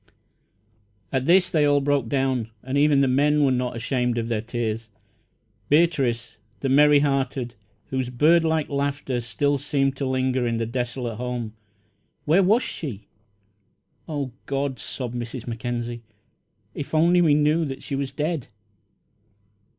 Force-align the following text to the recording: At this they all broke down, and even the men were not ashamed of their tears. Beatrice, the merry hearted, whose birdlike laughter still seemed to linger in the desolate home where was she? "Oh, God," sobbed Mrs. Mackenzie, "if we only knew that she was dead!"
At 1.11 1.27
this 1.27 1.51
they 1.51 1.63
all 1.63 1.79
broke 1.79 2.09
down, 2.09 2.49
and 2.63 2.75
even 2.75 3.01
the 3.01 3.07
men 3.07 3.45
were 3.45 3.51
not 3.51 3.75
ashamed 3.75 4.17
of 4.17 4.29
their 4.29 4.41
tears. 4.41 4.87
Beatrice, 5.69 6.37
the 6.61 6.69
merry 6.69 7.01
hearted, 7.01 7.53
whose 7.91 8.09
birdlike 8.09 8.67
laughter 8.67 9.21
still 9.21 9.59
seemed 9.59 9.95
to 9.97 10.07
linger 10.07 10.47
in 10.47 10.57
the 10.57 10.65
desolate 10.65 11.17
home 11.17 11.53
where 12.25 12.41
was 12.41 12.63
she? 12.63 13.05
"Oh, 14.09 14.31
God," 14.47 14.79
sobbed 14.79 15.13
Mrs. 15.13 15.45
Mackenzie, 15.45 16.01
"if 16.73 16.93
we 16.93 16.99
only 16.99 17.35
knew 17.35 17.63
that 17.65 17.83
she 17.83 17.93
was 17.93 18.11
dead!" 18.11 18.47